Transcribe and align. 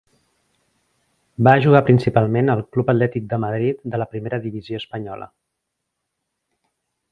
Va 1.47 1.53
jugar 1.65 1.81
principalment 1.89 2.49
al 2.55 2.63
Club 2.77 2.89
Atlètic 2.95 3.29
de 3.35 3.39
Madrid 3.45 3.85
de 3.95 4.01
la 4.03 4.09
Primera 4.15 4.41
Divisió 4.49 4.83
espanyola. 4.83 5.31